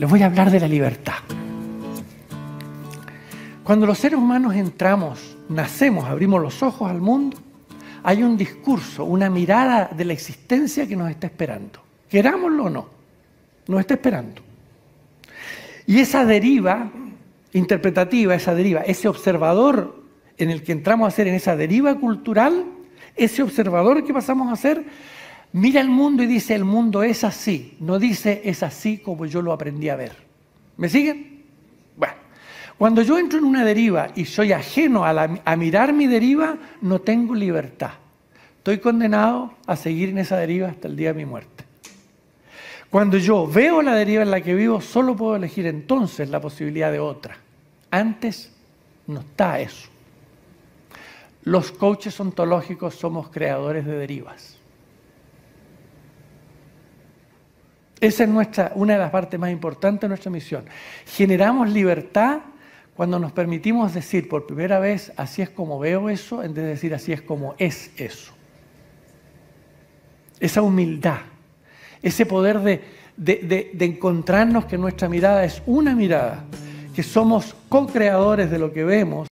[0.00, 1.18] les voy a hablar de la libertad.
[3.62, 7.36] Cuando los seres humanos entramos, nacemos, abrimos los ojos al mundo,
[8.02, 11.80] hay un discurso, una mirada de la existencia que nos está esperando.
[12.08, 12.88] Querámoslo o no,
[13.68, 14.40] nos está esperando.
[15.86, 16.90] Y esa deriva
[17.52, 20.02] interpretativa, esa deriva, ese observador
[20.38, 22.64] en el que entramos a ser en esa deriva cultural,
[23.16, 24.82] ese observador que pasamos a ser,
[25.52, 29.42] mira el mundo y dice, el mundo es así, no dice es así como yo
[29.42, 30.12] lo aprendí a ver.
[30.76, 31.44] ¿Me siguen?
[31.96, 32.14] Bueno,
[32.78, 37.34] cuando yo entro en una deriva y soy ajeno a, mirar mi deriva, no tengo
[37.34, 37.90] libertad.
[38.58, 41.64] Estoy condenado a seguir en esa deriva hasta el día de mi muerte.
[42.90, 46.90] Cuando yo veo la deriva en la que vivo, solo puedo elegir entonces la posibilidad
[46.90, 47.36] de otra.
[47.90, 48.52] Antes
[49.06, 49.88] no está eso.
[51.44, 54.56] Los coaches ontológicos somos creadores de derivas.
[58.00, 60.64] Esa es nuestra, una de las partes más importantes de nuestra misión.
[61.06, 62.40] Generamos libertad
[62.96, 66.70] cuando nos permitimos decir por primera vez, así es como veo eso, en vez de
[66.70, 68.32] decir, así es como es eso.
[70.38, 71.18] Esa humildad,
[72.02, 72.82] ese poder de,
[73.16, 76.44] de, de encontrarnos que nuestra mirada es una mirada,
[76.94, 79.28] que somos co-creadores de lo que vemos